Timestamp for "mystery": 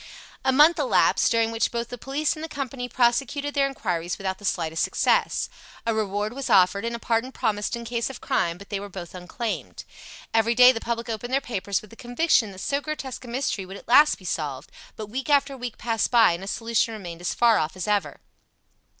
13.27-13.63